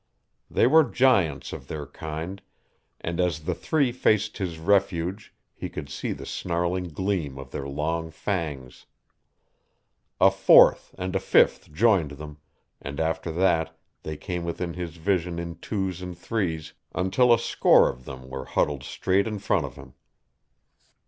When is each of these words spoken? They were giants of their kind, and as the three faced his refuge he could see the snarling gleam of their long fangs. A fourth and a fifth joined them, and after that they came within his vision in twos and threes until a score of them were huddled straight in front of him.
They 0.49 0.65
were 0.65 0.83
giants 0.85 1.53
of 1.53 1.67
their 1.67 1.85
kind, 1.85 2.41
and 3.01 3.19
as 3.19 3.41
the 3.41 3.53
three 3.53 3.91
faced 3.91 4.39
his 4.39 4.57
refuge 4.57 5.31
he 5.53 5.69
could 5.69 5.89
see 5.89 6.11
the 6.11 6.25
snarling 6.25 6.85
gleam 6.89 7.37
of 7.37 7.51
their 7.51 7.67
long 7.67 8.09
fangs. 8.09 8.87
A 10.19 10.31
fourth 10.31 10.95
and 10.97 11.15
a 11.15 11.19
fifth 11.19 11.71
joined 11.71 12.13
them, 12.17 12.39
and 12.81 12.99
after 12.99 13.31
that 13.33 13.77
they 14.01 14.17
came 14.17 14.43
within 14.43 14.73
his 14.73 14.95
vision 14.97 15.37
in 15.37 15.59
twos 15.59 16.01
and 16.01 16.17
threes 16.17 16.73
until 16.95 17.31
a 17.31 17.37
score 17.37 17.87
of 17.87 18.05
them 18.05 18.27
were 18.27 18.45
huddled 18.45 18.81
straight 18.81 19.27
in 19.27 19.37
front 19.37 19.67
of 19.67 19.75
him. 19.75 19.93